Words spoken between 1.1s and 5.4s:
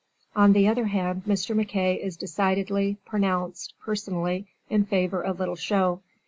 Mr. MacKay is decidedly pronounced, personally, in favor of